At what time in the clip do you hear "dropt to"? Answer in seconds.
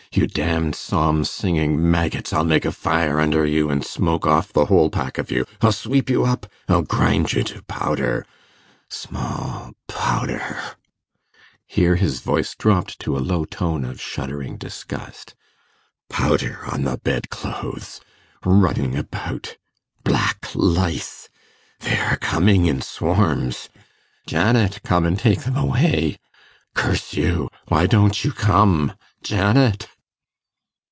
12.55-13.15